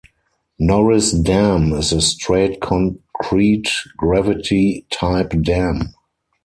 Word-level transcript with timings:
Norris 0.57 1.11
Dam 1.11 1.73
is 1.73 1.93
a 1.93 2.01
straight 2.01 2.59
concrete 2.59 3.69
gravity-type 3.99 5.29
dam. 5.43 5.93